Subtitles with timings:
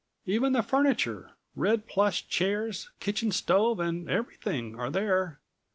[0.25, 5.39] Even the furniture, red plush chairs, kitchen stove and everything, are there.